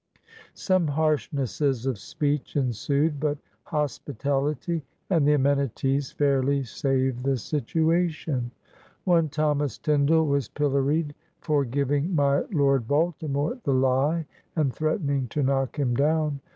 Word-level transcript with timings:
Some 0.55 0.87
harshnesses 0.87 1.85
of 1.85 1.99
speech 1.99 2.55
ensued, 2.55 3.19
but 3.19 3.37
hospitality 3.65 4.81
and 5.11 5.27
the 5.27 5.33
amenities 5.33 6.11
fairly 6.11 6.63
saved 6.63 7.23
the 7.23 7.37
situation. 7.37 8.49
One 9.03 9.29
Thomas 9.29 9.77
Tindall 9.77 10.25
was 10.25 10.47
pilloried 10.47 11.13
for 11.39 11.63
"giving 11.65 12.15
my 12.15 12.39
lord 12.51 12.87
Baltimore 12.87 13.59
the 13.63 13.75
lie 13.75 14.25
and 14.55 14.73
threatening 14.73 15.27
to 15.27 15.43
knock 15.43 15.77
him 15.77 15.93
down." 15.93 16.39